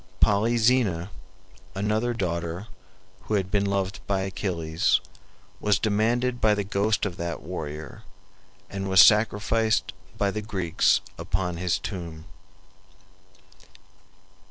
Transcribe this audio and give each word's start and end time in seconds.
Polyxena, 0.19 1.11
another 1.75 2.11
daughter, 2.15 2.65
who 3.25 3.35
had 3.35 3.51
been 3.51 3.67
loved 3.67 3.99
by 4.07 4.21
Achilles, 4.21 4.99
was 5.59 5.77
demanded 5.77 6.41
by 6.41 6.55
the 6.55 6.63
ghost 6.63 7.05
of 7.05 7.17
that 7.17 7.43
warrior, 7.43 8.01
and 8.67 8.89
was 8.89 8.99
sacrificed 8.99 9.93
by 10.17 10.31
the 10.31 10.41
Greeks 10.41 11.01
upon 11.19 11.57
his 11.57 11.77
tomb. 11.77 12.25